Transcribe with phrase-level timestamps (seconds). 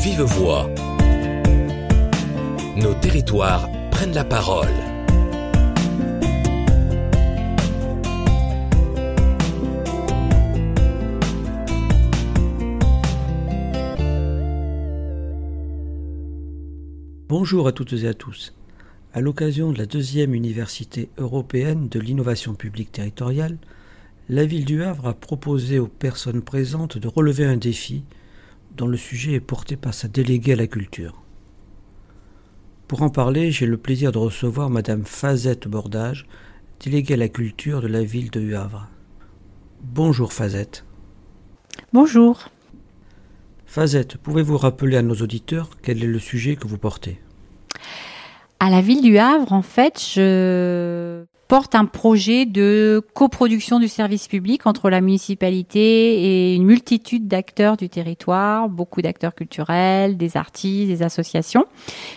[0.00, 0.66] vive voix.
[2.74, 4.66] Nos territoires prennent la parole.
[17.28, 18.54] Bonjour à toutes et à tous.
[19.12, 23.58] À l'occasion de la deuxième université européenne de l'innovation publique territoriale,
[24.30, 28.02] la ville du Havre a proposé aux personnes présentes de relever un défi
[28.76, 31.22] dont le sujet est porté par sa déléguée à la culture.
[32.88, 36.26] Pour en parler, j'ai le plaisir de recevoir Madame Fazette Bordage,
[36.80, 38.88] déléguée à la culture de la ville de Havre.
[39.82, 40.84] Bonjour Fazette.
[41.92, 42.48] Bonjour.
[43.66, 47.20] Fazette, pouvez-vous rappeler à nos auditeurs quel est le sujet que vous portez?
[48.58, 54.28] À la ville du Havre, en fait, je porte un projet de coproduction du service
[54.28, 60.86] public entre la municipalité et une multitude d'acteurs du territoire, beaucoup d'acteurs culturels, des artistes,
[60.86, 61.64] des associations.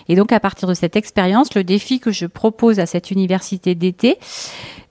[0.07, 3.73] Et donc à partir de cette expérience, le défi que je propose à cette université
[3.73, 4.19] d'été,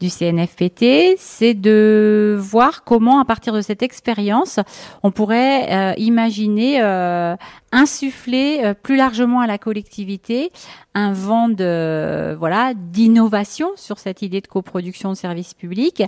[0.03, 4.59] du CNFPT, c'est de voir comment, à partir de cette expérience,
[5.05, 7.37] on pourrait euh, imaginer euh,
[7.71, 10.51] insuffler euh, plus largement à la collectivité
[10.95, 16.03] un vent de voilà d'innovation sur cette idée de coproduction de services publics.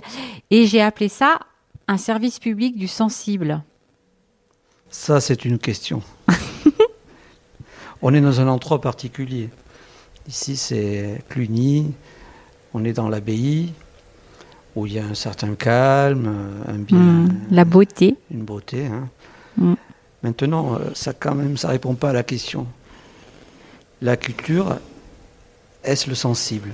[0.51, 1.39] Et j'ai appelé ça
[1.87, 3.61] un service public du sensible.
[4.89, 6.01] Ça, c'est une question.
[8.01, 9.49] on est dans un endroit particulier.
[10.27, 11.93] Ici, c'est Cluny.
[12.73, 13.73] On est dans l'abbaye
[14.75, 16.33] où il y a un certain calme,
[16.67, 18.87] un bien, mmh, la beauté, une beauté.
[18.87, 19.07] Hein.
[19.57, 19.73] Mmh.
[20.23, 22.67] Maintenant, euh, ça quand même, ça répond pas à la question.
[24.01, 24.77] La culture,
[25.83, 26.71] est-ce le sensible?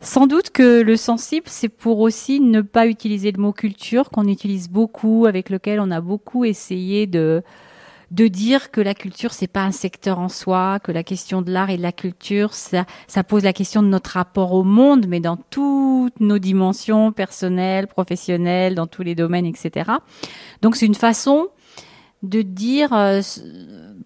[0.00, 4.28] Sans doute que le sensible, c'est pour aussi ne pas utiliser le mot culture qu'on
[4.28, 7.42] utilise beaucoup, avec lequel on a beaucoup essayé de,
[8.10, 11.52] de dire que la culture c'est pas un secteur en soi, que la question de
[11.52, 15.06] l'art et de la culture ça, ça pose la question de notre rapport au monde,
[15.06, 19.90] mais dans toutes nos dimensions personnelles, professionnelles, dans tous les domaines, etc.
[20.62, 21.48] Donc c'est une façon
[22.22, 23.20] de dire euh,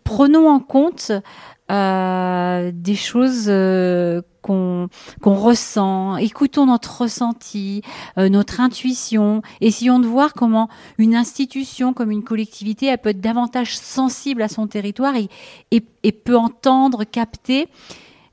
[0.05, 1.13] prenons en compte
[1.71, 4.89] euh, des choses euh, qu'on
[5.25, 7.81] ressent, écoutons notre ressenti,
[8.19, 13.23] euh, notre intuition, essayons de voir comment une institution comme une collectivité, elle peut être
[13.23, 15.31] davantage sensible à son territoire et,
[15.71, 17.69] et, peut entendre, capter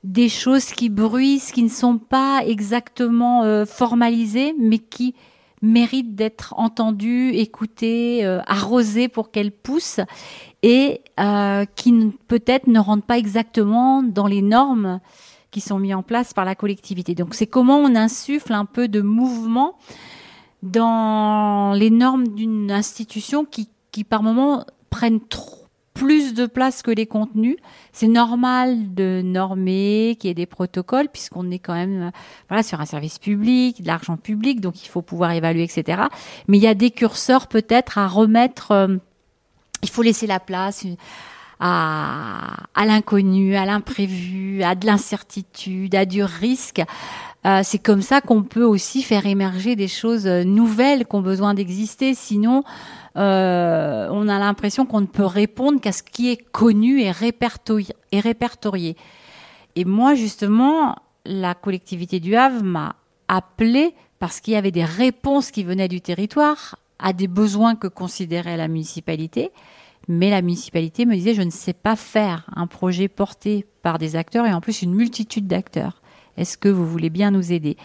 [0.04, 5.14] des choses qui bruissent, qui ne sont pas exactement euh, formalisées, mais qui
[5.62, 10.00] méritent d'être entendues, écoutées, euh, arrosées pour qu'elles poussent
[10.62, 11.00] et
[11.76, 15.00] qui peut-être ne rentrent pas exactement dans les normes
[15.50, 17.14] qui sont mis en place par la collectivité.
[17.14, 19.76] Donc c'est comment on insuffle un peu de mouvement
[20.62, 25.61] dans les normes d'une institution qui, qui par moment prennent trop
[26.02, 27.56] plus de place que les contenus.
[27.92, 32.10] C'est normal de normer, qu'il y ait des protocoles, puisqu'on est quand même
[32.48, 36.02] voilà, sur un service public, de l'argent public, donc il faut pouvoir évaluer, etc.
[36.48, 38.72] Mais il y a des curseurs peut-être à remettre.
[38.72, 38.96] Euh,
[39.84, 40.84] il faut laisser la place
[41.60, 46.82] à, à l'inconnu, à l'imprévu, à de l'incertitude, à du risque.
[47.44, 51.54] Euh, c'est comme ça qu'on peut aussi faire émerger des choses nouvelles qui ont besoin
[51.54, 52.14] d'exister.
[52.14, 52.62] Sinon,
[53.16, 57.94] euh, on a l'impression qu'on ne peut répondre qu'à ce qui est connu et répertorié,
[58.12, 58.96] et.
[59.74, 62.96] Et moi, justement, la collectivité du Havre m'a
[63.28, 67.88] appelé parce qu'il y avait des réponses qui venaient du territoire à des besoins que
[67.88, 69.50] considérait la municipalité.
[70.08, 74.16] Mais la municipalité me disait, je ne sais pas faire un projet porté par des
[74.16, 76.01] acteurs et en plus une multitude d'acteurs.
[76.36, 77.76] Est-ce que vous voulez bien nous aider?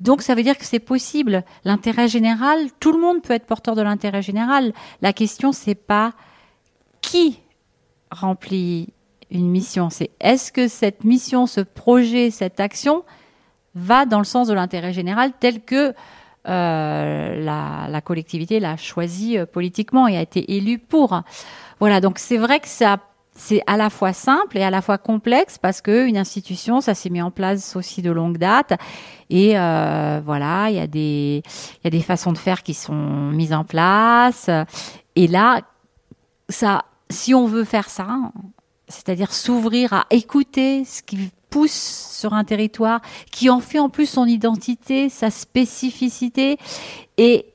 [0.00, 1.44] Donc ça veut dire que c'est possible.
[1.64, 4.72] L'intérêt général, tout le monde peut être porteur de l'intérêt général.
[5.02, 6.14] La question, c'est pas
[7.00, 7.40] qui
[8.10, 8.92] remplit
[9.30, 13.04] une mission, c'est est-ce que cette mission, ce projet, cette action
[13.74, 15.94] va dans le sens de l'intérêt général tel que
[16.48, 21.20] euh, la, collectivité l'a choisi euh, politiquement et a été élue pour?
[21.78, 22.98] Voilà, donc c'est vrai que ça
[23.34, 26.94] c'est à la fois simple et à la fois complexe parce que une institution, ça
[26.94, 28.72] s'est mis en place aussi de longue date.
[29.30, 32.74] Et euh, voilà, il y a des il y a des façons de faire qui
[32.74, 34.50] sont mises en place.
[35.16, 35.62] Et là
[36.48, 38.08] ça si on veut faire ça,
[38.88, 43.00] c'est-à-dire s'ouvrir à écouter ce qui pousse sur un territoire,
[43.30, 46.58] qui en fait en plus son identité, sa spécificité,
[47.18, 47.46] et,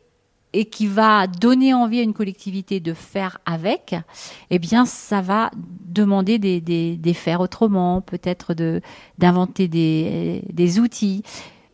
[0.56, 3.94] et qui va donner envie à une collectivité de faire avec,
[4.50, 8.82] eh bien, ça va demander des, faire autrement, peut-être de,
[9.18, 11.24] d'inventer des, des outils.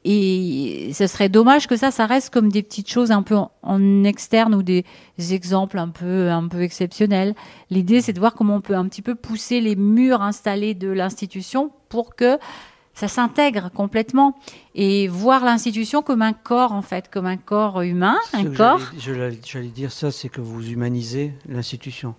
[0.04, 4.04] et ce serait dommage que ça, ça reste comme des petites choses un peu en,
[4.04, 4.84] externe ou des
[5.30, 7.36] exemples un peu, un peu exceptionnels.
[7.70, 10.90] L'idée, c'est de voir comment on peut un petit peu pousser les murs installés de
[10.90, 12.40] l'institution pour que
[12.94, 14.38] ça s'intègre complètement
[14.76, 18.82] et voir l'institution comme un corps en fait, comme un corps humain, un corps.
[18.98, 22.16] J'allais dire ça, c'est que vous humanisez l'institution.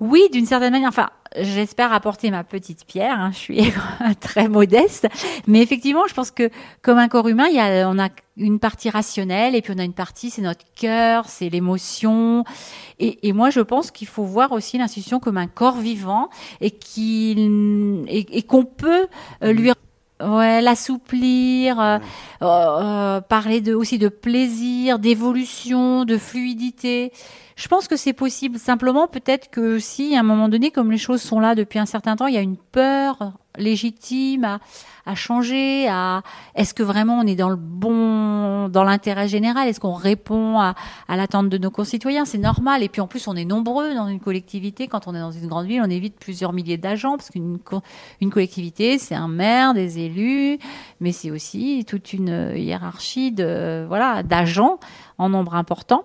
[0.00, 0.90] Oui, d'une certaine manière.
[0.90, 3.18] Enfin, j'espère apporter ma petite pierre.
[3.18, 3.72] Hein, je suis
[4.20, 5.08] très modeste,
[5.46, 6.50] mais effectivement, je pense que
[6.82, 9.78] comme un corps humain, il y a, on a une partie rationnelle et puis on
[9.78, 12.44] a une partie, c'est notre cœur, c'est l'émotion.
[13.00, 16.30] Et, moi, je pense qu'il faut voir aussi l'institution comme un corps vivant
[16.60, 19.06] et qu'il et, qu'on peut
[19.42, 19.70] euh, lui
[20.20, 21.98] Ouais, l'assouplir, euh,
[22.42, 27.12] euh, parler de, aussi de plaisir, d'évolution, de fluidité.
[27.54, 28.58] Je pense que c'est possible.
[28.58, 31.86] Simplement, peut-être que si, à un moment donné, comme les choses sont là depuis un
[31.86, 34.60] certain temps, il y a une peur légitime à,
[35.04, 36.22] à changer à
[36.54, 39.68] est-ce que vraiment on est dans le bon dans l'intérêt général?
[39.68, 40.74] Est-ce qu'on répond à,
[41.08, 42.24] à l'attente de nos concitoyens?
[42.24, 42.82] C'est normal.
[42.82, 44.88] Et puis en plus on est nombreux dans une collectivité.
[44.88, 47.58] Quand on est dans une grande ville on évite plusieurs milliers d'agents parce qu'une
[48.20, 50.58] une collectivité c'est un maire des élus
[51.00, 54.78] mais c'est aussi toute une hiérarchie de voilà d'agents
[55.18, 56.04] en nombre important.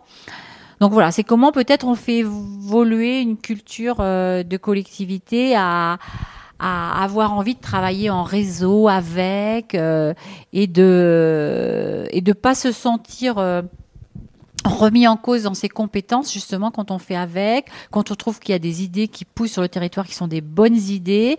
[0.79, 5.97] Donc voilà, c'est comment peut-être on fait évoluer une culture euh, de collectivité à,
[6.59, 10.13] à avoir envie de travailler en réseau avec euh,
[10.53, 13.61] et de et de pas se sentir euh,
[14.63, 18.53] remis en cause dans ses compétences justement quand on fait avec, quand on trouve qu'il
[18.53, 21.37] y a des idées qui poussent sur le territoire qui sont des bonnes idées,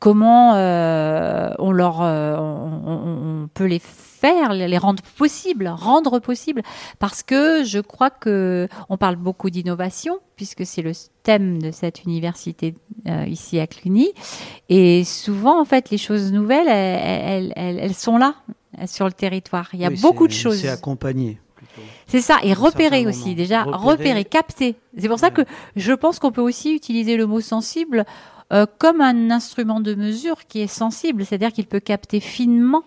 [0.00, 4.13] comment euh, on leur on, peut les faire,
[4.52, 6.62] les rendre possibles, rendre possibles
[6.98, 10.92] parce que je crois que on parle beaucoup d'innovation puisque c'est le
[11.22, 12.74] thème de cette université
[13.08, 14.12] euh, ici à Cluny.
[14.68, 18.34] Et souvent, en fait, les choses nouvelles, elles, elles, elles sont là,
[18.86, 19.68] sur le territoire.
[19.72, 20.60] Il y a beaucoup de choses.
[20.60, 21.38] C'est accompagné.
[22.06, 24.76] C'est ça, et repérer aussi, déjà, repérer, capter.
[24.98, 25.42] C'est pour ça que
[25.74, 28.04] je pense qu'on peut aussi utiliser le mot sensible
[28.52, 32.84] euh, comme un instrument de mesure qui est sensible, c'est-à-dire qu'il peut capter finement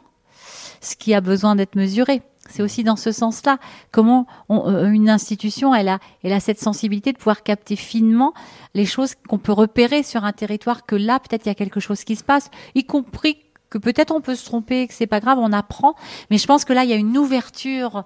[0.82, 2.22] ce qui a besoin d'être mesuré.
[2.50, 3.58] C'est aussi dans ce sens-là.
[3.92, 8.34] Comment euh, une institution, elle a, elle a cette sensibilité de pouvoir capter finement
[8.74, 11.80] les choses qu'on peut repérer sur un territoire que là, peut-être il y a quelque
[11.80, 13.38] chose qui se passe, y compris
[13.70, 15.96] que peut-être on peut se tromper, que c'est pas grave, on apprend.
[16.30, 18.04] Mais je pense que là, il y a une ouverture.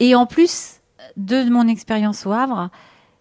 [0.00, 0.80] Et en plus
[1.16, 2.70] de mon expérience au Havre,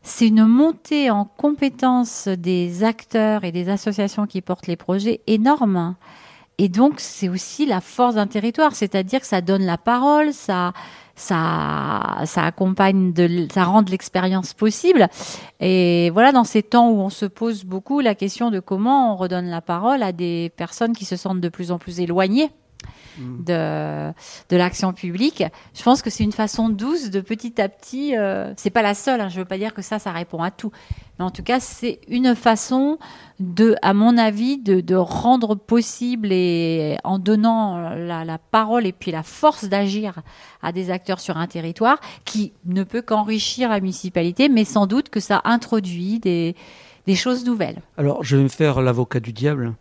[0.02, 5.96] c'est une montée en compétence des acteurs et des associations qui portent les projets énorme.
[6.58, 10.72] Et donc, c'est aussi la force d'un territoire, c'est-à-dire que ça donne la parole, ça,
[11.16, 15.08] ça, ça accompagne de, ça rend l'expérience possible.
[15.60, 19.16] Et voilà, dans ces temps où on se pose beaucoup la question de comment on
[19.18, 22.52] redonne la parole à des personnes qui se sentent de plus en plus éloignées
[23.18, 23.44] Mm.
[23.46, 24.12] de,
[24.50, 25.44] de l'action publique.
[25.74, 28.94] Je pense que c'est une façon douce de petit à petit, euh, c'est pas la
[28.94, 30.72] seule, hein, je veux pas dire que ça, ça répond à tout.
[31.18, 32.98] Mais en tout cas, c'est une façon
[33.40, 38.92] de, à mon avis, de, de rendre possible et en donnant la, la parole et
[38.92, 40.22] puis la force d'agir
[40.62, 45.10] à des acteurs sur un territoire qui ne peut qu'enrichir la municipalité, mais sans doute
[45.10, 46.56] que ça introduit des,
[47.06, 47.82] des choses nouvelles.
[47.98, 49.74] Alors, je vais me faire l'avocat du diable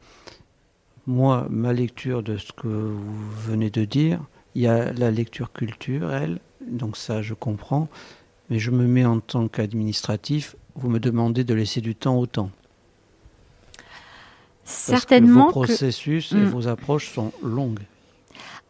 [1.06, 4.20] moi, ma lecture de ce que vous venez de dire,
[4.54, 7.88] il y a la lecture culturelle, donc ça je comprends,
[8.50, 12.26] mais je me mets en tant qu'administratif, vous me demandez de laisser du temps au
[12.26, 12.50] temps.
[14.64, 15.44] Certainement.
[15.44, 16.46] Parce que vos processus et hmm.
[16.46, 17.82] vos approches sont longues.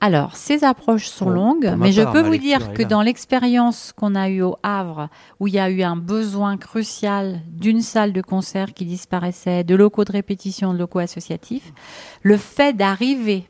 [0.05, 4.29] Alors, ces approches sont longues, mais je peux vous dire que dans l'expérience qu'on a
[4.29, 5.09] eue au Havre,
[5.41, 9.75] où il y a eu un besoin crucial d'une salle de concert qui disparaissait, de
[9.75, 11.73] locaux de répétition, de locaux associatifs,
[12.21, 13.49] le fait d'arriver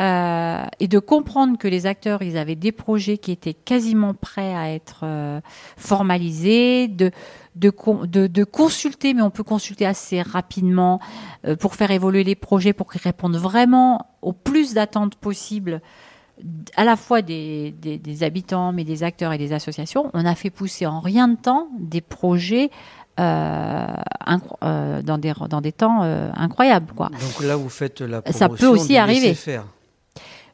[0.00, 4.54] euh, et de comprendre que les acteurs, ils avaient des projets qui étaient quasiment prêts
[4.54, 5.40] à être euh,
[5.76, 7.12] formalisés, de
[7.54, 7.70] de,
[8.26, 10.98] de, consulter, mais on peut consulter assez rapidement
[11.46, 15.80] euh, pour faire évoluer les projets, pour qu'ils répondent vraiment au plus d'attentes possibles
[16.74, 20.10] à la fois des, des, habitants, mais des acteurs et des associations.
[20.14, 22.70] On a fait pousser en rien de temps des projets
[23.20, 23.86] euh,
[24.60, 26.92] dans, des, dans des temps incroyables.
[26.92, 27.10] Quoi.
[27.10, 29.34] Donc là, vous faites la promotion Ça peut aussi arriver.
[29.34, 29.64] Faire.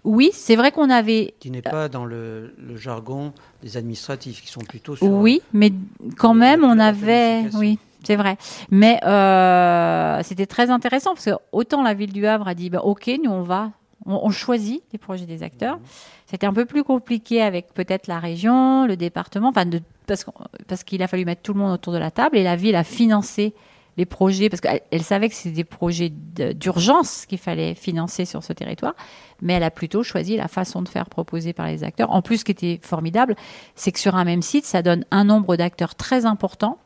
[0.05, 1.35] Oui, c'est vrai qu'on avait.
[1.41, 5.07] Qui n'est pas dans le, jargon des administratifs, qui sont plutôt sur.
[5.07, 5.73] Oui, mais
[6.17, 7.45] quand même, on avait.
[7.55, 8.37] Oui, c'est vrai.
[8.71, 12.81] Mais euh, c'était très intéressant parce que autant la ville du Havre a dit bah,
[12.83, 13.73] OK, nous on va,
[14.07, 15.77] on, choisit les projets des acteurs.
[15.77, 15.83] Mhm.
[16.27, 20.25] C'était un peu plus compliqué avec peut-être la région, le département, enfin, de, parce,
[20.69, 22.77] parce qu'il a fallu mettre tout le monde autour de la table et la ville
[22.77, 23.53] a financé
[23.97, 28.53] les projets, parce qu'elle savait que c'était des projets d'urgence qu'il fallait financer sur ce
[28.53, 28.95] territoire,
[29.43, 32.11] mais elle a plutôt choisi la façon de faire proposée par les acteurs.
[32.11, 33.37] En plus, ce qui était formidable,
[33.75, 36.79] c'est que sur un même site, ça donne un nombre d'acteurs très important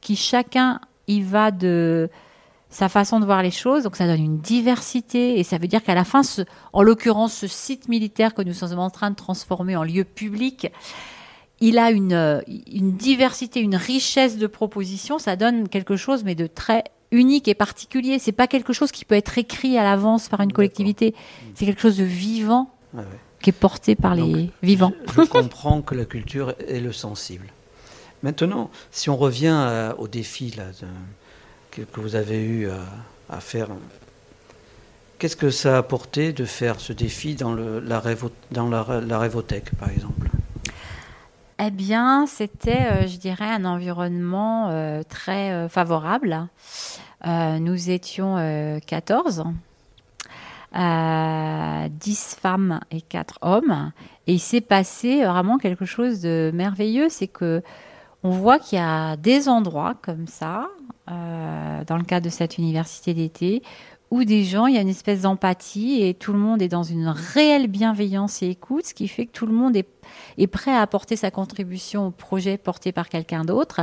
[0.00, 2.10] qui chacun y va de
[2.68, 3.84] sa façon de voir les choses.
[3.84, 6.22] Donc ça donne une diversité et ça veut dire qu'à la fin,
[6.72, 10.72] en l'occurrence, ce site militaire que nous sommes en train de transformer en lieu public,
[11.60, 15.18] il a une, une diversité, une richesse de propositions.
[15.18, 18.18] Ça donne quelque chose, mais de très unique et particulier.
[18.18, 21.14] C'est pas quelque chose qui peut être écrit à l'avance par une collectivité.
[21.54, 22.70] C'est quelque chose de vivant
[23.40, 24.92] qui est porté par les vivants.
[25.14, 27.46] Je, comprends que la culture est le sensible.
[28.22, 30.64] Maintenant, si on revient au défi là,
[31.70, 32.68] que, vous avez eu
[33.30, 33.68] à, faire,
[35.18, 38.02] qu'est-ce que ça a apporté de faire ce défi dans, le, la,
[38.50, 40.25] dans la, la Révothèque, par exemple?
[41.58, 46.48] Eh bien, c'était, euh, je dirais, un environnement euh, très euh, favorable.
[47.24, 48.36] nous étions
[48.86, 49.44] 14,
[50.74, 53.92] 10 femmes et 4 hommes.
[54.26, 57.08] Et il s'est passé vraiment quelque chose de merveilleux.
[57.08, 57.62] C'est que
[58.22, 60.68] on voit qu'il y a des endroits comme ça,
[61.08, 63.62] dans le cadre de cette université d'été,
[64.10, 66.84] où des gens, il y a une espèce d'empathie et tout le monde est dans
[66.84, 69.88] une réelle bienveillance et écoute, ce qui fait que tout le monde est,
[70.38, 73.80] est prêt à apporter sa contribution au projet porté par quelqu'un d'autre.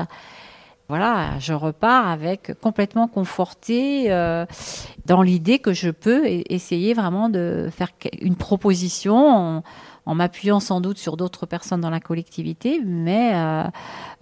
[0.89, 4.46] Voilà, je repars avec complètement conforté euh,
[5.06, 7.89] dans l'idée que je peux e-, essayer vraiment de faire
[8.22, 9.63] une proposition
[10.06, 13.63] en, m'appuyant sans doute sur d'autres personnes dans la collectivité, mais euh,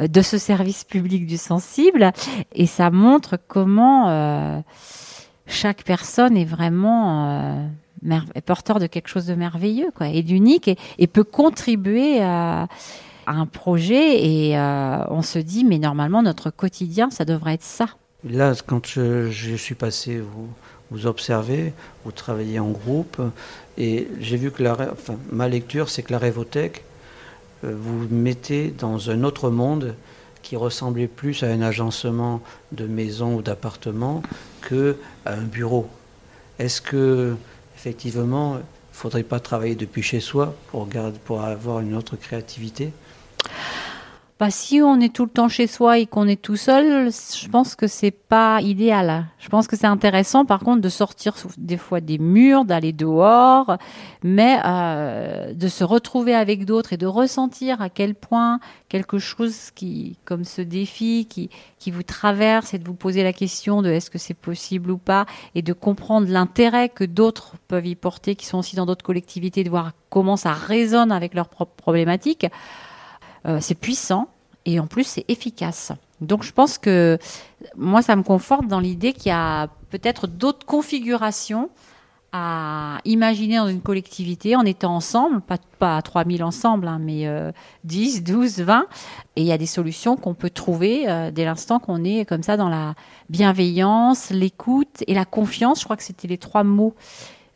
[0.08, 2.12] de ce service public du sensible.
[2.53, 4.10] Et ça montre comment...
[4.10, 4.62] Euh,
[5.51, 7.62] chaque personne est vraiment
[8.10, 12.67] euh, porteur de quelque chose de merveilleux quoi, et d'unique et, peut contribuer à,
[13.27, 14.25] un projet.
[14.25, 17.88] Et euh, on se dit, mais normalement, notre quotidien, ça devrait être ça.
[18.27, 20.22] Là, quand je, suis passé,
[20.91, 23.22] vous, observez, vous travaillez en groupe,
[23.77, 26.84] et j'ai vu que la, enfin, ma lecture, c'est que la Révothèque,
[27.63, 29.96] euh, vous mettez dans un autre monde
[30.41, 34.21] qui ressemblait plus à un agencement de maisons ou d'appartements
[34.62, 35.88] que à un bureau.
[36.60, 37.36] Est-ce que
[37.75, 40.55] effectivement, il ne faudrait pas travailler depuis chez soi
[41.25, 42.91] pour avoir une autre créativité?
[44.41, 47.48] Bah, si on est tout le temps chez soi et qu'on est tout seul, je
[47.48, 49.27] pense que c'est pas idéal.
[49.38, 53.77] Je pense que c'est intéressant, par contre, de sortir des fois des murs, d'aller dehors,
[54.24, 59.69] mais euh, de se retrouver avec d'autres et de ressentir à quel point quelque chose
[59.75, 63.91] qui, comme ce défi, qui, qui vous traverse et de vous poser la question de
[63.91, 68.33] est-ce que c'est possible ou pas, et de comprendre l'intérêt que d'autres peuvent y porter,
[68.33, 72.48] qui sont aussi dans d'autres collectivités, de voir comment ça résonne avec leurs propres problématiques.
[73.45, 74.30] Euh, c'est puissant
[74.65, 75.91] et en plus c'est efficace.
[76.19, 77.17] Donc je pense que
[77.75, 81.69] moi ça me conforte dans l'idée qu'il y a peut-être d'autres configurations
[82.33, 87.27] à imaginer dans une collectivité en étant ensemble, pas, pas 3000 ensemble, hein, mais
[87.83, 88.85] 10, 12, 20.
[89.35, 92.41] Et il y a des solutions qu'on peut trouver euh, dès l'instant qu'on est comme
[92.41, 92.95] ça dans la
[93.29, 95.79] bienveillance, l'écoute et la confiance.
[95.79, 96.95] Je crois que c'était les trois mots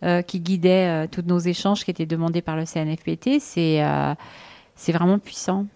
[0.04, 3.40] euh, qui guidaient tous nos échanges qui étaient demandés par le CNFPT.
[3.40, 3.82] C'est
[4.76, 5.68] c'est vraiment puissant.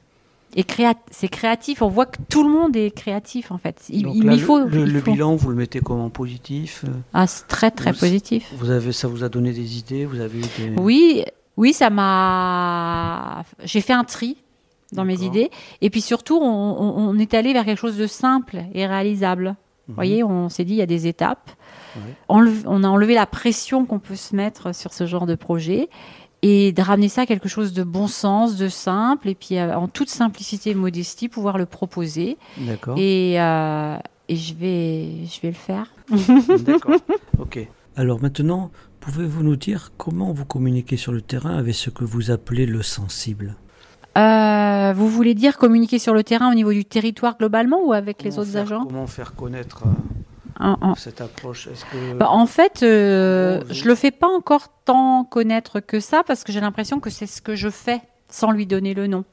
[0.55, 0.65] Et
[1.11, 1.81] c'est créatif.
[1.81, 3.83] On voit que tout le monde est créatif en fait.
[3.89, 4.05] Il,
[4.39, 6.09] faut, le, bilan, vous le mettez comment?
[6.09, 6.91] Positif euh?
[7.13, 8.51] Ah, c'est très très positif.
[8.57, 10.41] Vous avez, ça vous a donné des idées Vous avez
[10.77, 11.23] Oui,
[11.57, 13.43] oui, ça m'a.
[13.63, 14.37] J'ai fait un tri
[14.91, 15.51] dans mes idées.
[15.81, 19.55] Et puis surtout, on, est allé vers quelque chose de simple et réalisable.
[19.87, 19.95] Vous mhm.
[19.95, 21.51] voyez, on s'est dit il y a des étapes.
[22.27, 25.89] on a enlevé la pression qu'on peut se mettre sur ce genre de projet
[26.41, 29.75] et de ramener ça à quelque chose de bon sens, de simple, et puis euh,
[29.75, 32.37] en toute simplicité et modestie, pouvoir le proposer.
[32.57, 32.97] D'accord.
[32.97, 33.97] Et, euh,
[34.29, 35.93] et je, vais, je vais le faire.
[36.63, 36.95] D'accord.
[37.39, 37.67] Ok.
[37.95, 38.69] Alors maintenant,
[38.99, 42.81] pouvez-vous nous dire comment vous communiquez sur le terrain avec ce que vous appelez le
[42.81, 43.55] sensible?
[44.17, 48.23] Euh, Vous voulez dire communiquer sur le terrain au niveau du territoire globalement ou avec
[48.23, 48.85] les autres agents?
[48.85, 49.83] Comment faire connaître
[50.97, 51.69] cette approche
[52.15, 56.51] bah, En fait, euh, je le fais pas encore tant connaître que ça parce que
[56.51, 59.23] j'ai l'impression que c'est ce que je fais sans lui donner le nom.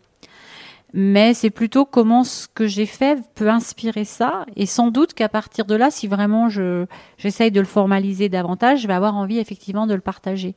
[0.93, 4.47] Mais c'est plutôt comment ce que j'ai fait peut inspirer ça.
[4.55, 6.87] Et sans doute qu'à partir de là, si vraiment je,
[7.19, 10.55] j'essaye de le formaliser davantage, je vais avoir envie effectivement de le partager.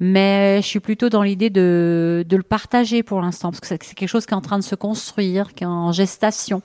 [0.00, 3.78] Mais je suis plutôt dans l'idée de, de le partager pour l'instant, parce que c'est
[3.94, 6.62] quelque chose qui est en train de se construire, qui est en gestation.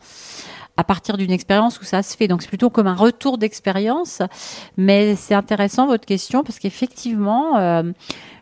[0.75, 2.27] À partir d'une expérience où ça se fait.
[2.27, 4.21] Donc c'est plutôt comme un retour d'expérience.
[4.77, 7.83] Mais c'est intéressant votre question parce qu'effectivement, euh,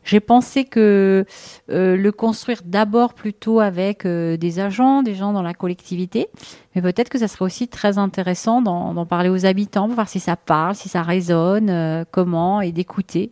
[0.04, 1.26] j'ai pensé que
[1.70, 6.28] euh, le construire d'abord plutôt avec euh, des agents, des gens dans la collectivité,
[6.74, 10.20] mais peut-être que ça serait aussi très intéressant d'en parler aux habitants, pour voir si
[10.20, 13.32] ça parle, si ça résonne, comment, et d'écouter.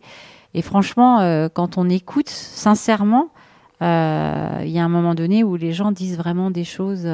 [0.52, 3.30] Et franchement, quand on écoute sincèrement,
[3.80, 7.08] il y a un moment donné où les gens disent vraiment des choses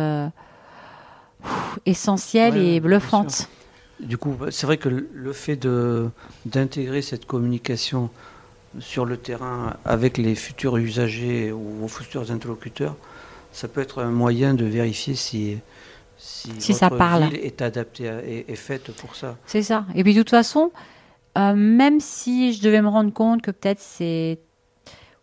[1.84, 3.48] essentielle et bluffante.
[4.00, 5.56] Du coup, c'est vrai que le fait
[6.44, 8.10] d'intégrer cette communication
[8.78, 12.94] sur le terrain avec les futurs usagers ou vos futurs interlocuteurs,
[13.52, 15.58] ça peut être un moyen de vérifier si,
[16.18, 17.24] si, votre ça parle.
[17.24, 19.36] ville est adaptée et est faite pour ça.
[19.46, 19.86] C'est ça.
[19.94, 20.72] Et puis de toute façon,
[21.38, 24.38] euh, même si je devais me rendre compte que peut-être c'est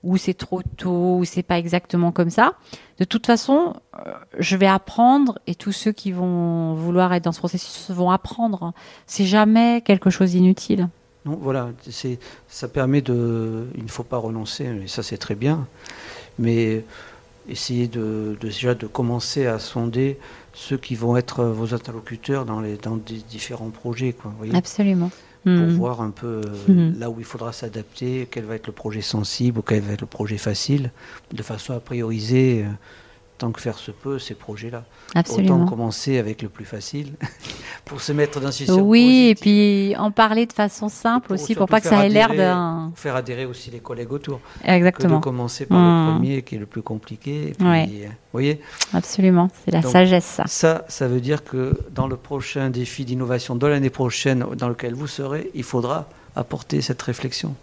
[0.04, 2.54] ou c'est trop tôt, ou c'est pas exactement comme ça.
[3.00, 7.32] De toute façon, euh, je vais apprendre et tous ceux qui vont vouloir être dans
[7.32, 8.74] ce processus vont apprendre.
[9.08, 10.90] C'est jamais quelque chose d'inutile.
[11.26, 12.20] Non, voilà, c'est,
[12.50, 13.68] ça permet de.
[13.76, 15.68] Il ne faut pas renoncer, et ça c'est très bien,
[16.38, 16.84] mais
[17.48, 20.20] essayer de, déjà de commencer à sonder
[20.54, 24.34] ceux qui vont être vos interlocuteurs dans les dans des différents projets, quoi.
[24.38, 25.12] Voyez Absolument
[25.44, 25.76] pour hmm.
[25.76, 27.00] voir un peu euh, hmm.
[27.00, 30.02] là où il faudra s'adapter, quel va être le projet sensible ou quel va être
[30.02, 30.92] le projet facile,
[31.34, 32.70] de façon à prioriser euh,
[33.38, 34.84] tant que faire se peut ces projets-là.
[35.30, 37.14] Autant commencer avec le plus facile
[37.86, 41.68] pour se mettre dans ce Oui, et puis en parler de façon simple aussi pour
[41.68, 42.92] pas que ça ait l'air d'un.
[42.96, 44.40] Faire adhérer aussi les collègues autour.
[44.64, 45.20] Exactement.
[45.20, 46.14] Que de commencer par le hmm.
[46.14, 47.54] premier qui est le plus compliqué.
[47.58, 48.62] Puis, Vous voyez
[48.94, 50.44] Absolument, c'est la sagesse ça.
[50.48, 54.94] Ça, ça veut dire que dans le prochain défi d'innovation de l'année prochaine dans lequel
[54.94, 57.56] vous serez, il faudra apporter cette réflexion.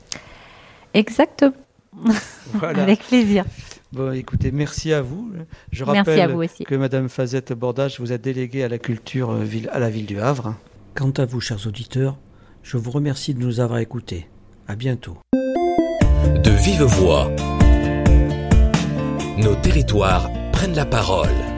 [0.95, 1.53] Exactement.
[2.63, 3.45] Avec plaisir.
[3.93, 5.33] Bon, écoutez, merci à vous.
[5.73, 9.91] Je rappelle que Madame Fazette Bordage, vous êtes déléguée à la culture euh, à la
[9.91, 10.55] ville du Havre.
[10.95, 12.17] Quant à vous, chers auditeurs,
[12.63, 14.29] je vous remercie de nous avoir écoutés.
[14.69, 15.19] À bientôt.
[15.35, 17.33] De vive voix,
[19.39, 21.50] nos territoires prennent la parole.